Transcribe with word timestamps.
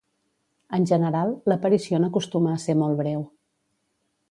En 0.77 0.87
general, 0.91 1.33
l'aparició 1.51 2.01
n'acostuma 2.01 2.55
a 2.55 2.61
ser 2.67 2.77
molt 2.83 3.01
breu. 3.05 3.25